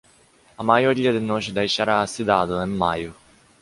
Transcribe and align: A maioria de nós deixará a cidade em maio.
A 0.57 0.63
maioria 0.63 1.13
de 1.13 1.19
nós 1.19 1.51
deixará 1.51 2.01
a 2.01 2.07
cidade 2.07 2.53
em 2.53 2.65
maio. 2.75 3.13